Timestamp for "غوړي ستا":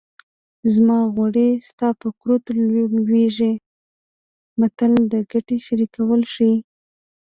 1.13-1.87